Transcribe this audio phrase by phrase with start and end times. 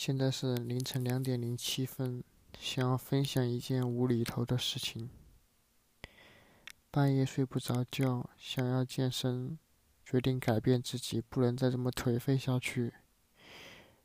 [0.00, 2.22] 现在是凌晨两点零七分，
[2.60, 5.10] 想要分享一件无厘头的事情。
[6.88, 9.58] 半夜睡不着觉，想要健身，
[10.04, 12.94] 决定改变自己，不能再这么颓废下去。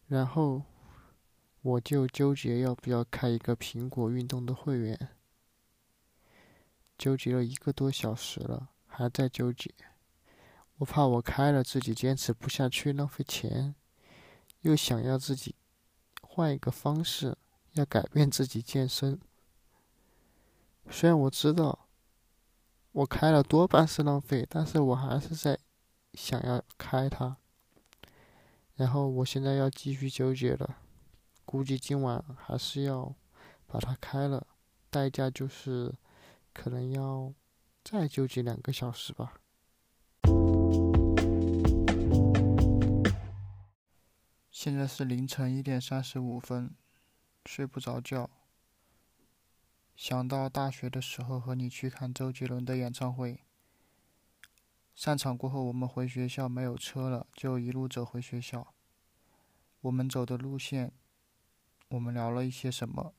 [0.07, 0.63] 然后
[1.61, 5.09] 我就纠结要不要开一个苹果运动的会员，
[6.97, 9.71] 纠结了一个多小时了，还在纠结。
[10.77, 13.75] 我怕我开了自己坚持不下去，浪费钱，
[14.61, 15.53] 又想要自己。
[16.35, 17.37] 换一个方式，
[17.73, 19.19] 要改变自己健身。
[20.89, 21.87] 虽然我知道
[22.91, 25.59] 我开了多半是浪费，但是我还是在
[26.15, 27.37] 想要开它。
[28.73, 30.77] 然后我现在要继续纠结了，
[31.45, 33.13] 估计今晚还是要
[33.67, 34.47] 把它开了，
[34.89, 35.93] 代价就是
[36.51, 37.31] 可能要
[37.83, 39.35] 再纠结两个小时吧。
[44.63, 46.73] 现在是凌晨一点三十五分，
[47.45, 48.29] 睡不着觉。
[49.93, 53.41] 想到大学的时候和你去看周杰伦的演唱会，
[54.95, 58.73] 散场过后我们回学校没有车了，就一路走回学校。
[59.81, 60.93] 我们走的路线，
[61.89, 63.13] 我们聊了一些什么，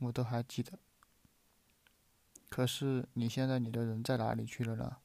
[0.00, 0.78] 我都还记得。
[2.50, 4.98] 可是你现在你的人在哪里去了呢？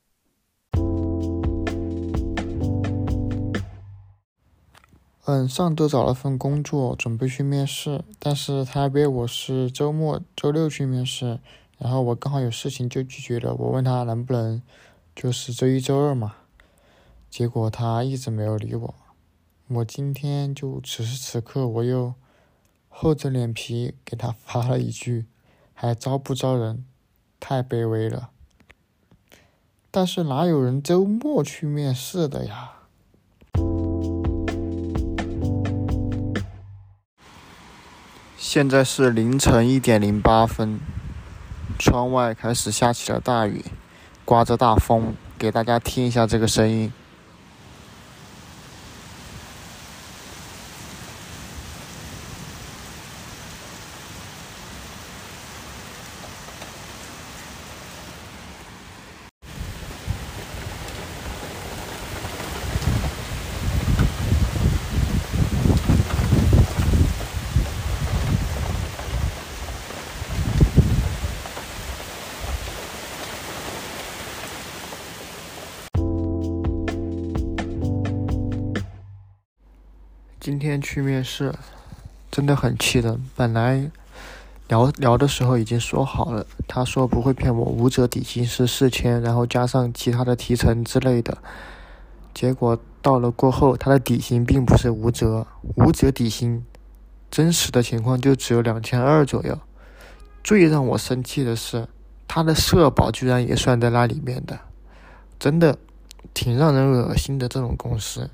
[5.25, 11.39] 嗯，上周找了份工作，准备去面试，但是他约我是周末周六去面试，
[11.78, 13.53] 然后我刚好有事情就拒绝了。
[13.53, 14.59] 我问他能不能
[15.16, 16.38] 就是周一周二嘛，
[17.30, 18.95] 结果他一直没有理我。
[19.67, 22.16] 我今天就此时此刻我又
[22.89, 25.28] 厚着脸皮给他发了一句，
[25.75, 26.83] 还招不招人？
[27.39, 28.31] 太卑微了。
[29.91, 32.81] 但是哪有人周末去面试的呀？
[38.53, 40.77] 现在是凌晨一点零八分，
[41.80, 43.63] 窗外开始下起了大雨，
[44.25, 46.91] 刮着大风，给大家听一下这个声音。
[80.41, 81.53] 今天去面试，
[82.31, 83.24] 真的很气人。
[83.35, 83.91] 本来
[84.68, 91.38] 聊聊的时候已经说好了，他说不会骗我，无责底薪是四千，然后加上其他的提成之类的。
[92.34, 96.66] 结果到了过后，他的底薪并不是无责，无责底薪
[97.29, 99.59] 真实的情况就只有两千二左右。
[100.44, 101.88] 最让我生气的是，
[102.28, 104.59] 他的社保居然也算在那里面的，
[105.38, 105.78] 真的
[106.34, 108.31] 挺让人恶心的这种公司。